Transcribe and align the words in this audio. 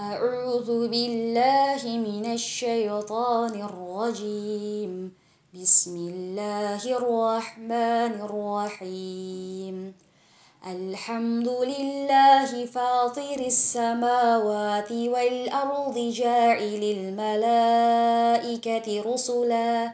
أعوذ 0.00 0.88
بالله 0.88 1.82
من 1.84 2.32
الشيطان 2.32 3.52
الرجيم. 3.68 5.12
بسم 5.52 5.96
الله 5.96 6.82
الرحمن 7.00 8.12
الرحيم. 8.24 9.94
الحمد 10.66 11.48
لله 11.48 12.66
فاطر 12.66 13.38
السماوات 13.52 14.92
والأرض 14.92 15.96
جاعل 15.98 16.82
الملائكة 16.96 18.86
رسلا 19.12 19.92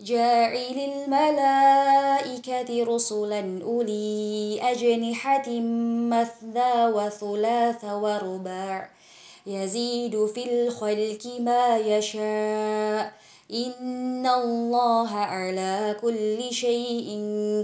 جاعل 0.00 0.78
الملائكة 0.90 2.70
رسلا 2.84 3.42
أولي 3.64 4.60
أجنحة 4.62 5.48
مثنى 6.14 6.74
وثلاث 6.96 7.84
ورباع. 7.84 9.02
يزيد 9.46 10.26
في 10.26 10.52
الخلق 10.52 11.40
ما 11.40 11.76
يشاء. 11.76 13.12
إن 13.52 14.26
الله 14.26 15.10
على 15.10 15.96
كل 16.02 16.52
شيء 16.52 17.08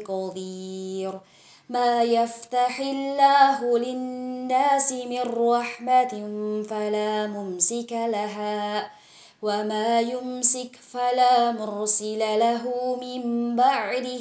قدير. 0.08 1.20
ما 1.68 2.02
يفتح 2.02 2.80
الله 2.80 3.78
للناس 3.78 4.92
من 4.92 5.20
رحمة 5.20 6.12
فلا 6.70 7.26
ممسك 7.26 7.92
لها 7.92 8.90
وما 9.42 10.00
يمسك 10.00 10.76
فلا 10.92 11.52
مرسل 11.52 12.18
له 12.18 12.96
من 13.00 13.56
بعده 13.56 14.20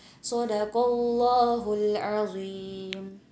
صدق 0.21 0.77
الله 0.77 1.73
العظيم. 1.73 3.30